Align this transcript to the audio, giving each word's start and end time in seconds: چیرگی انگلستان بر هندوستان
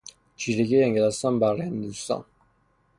چیرگی 0.35 0.83
انگلستان 0.83 1.39
بر 1.39 1.61
هندوستان 1.61 2.25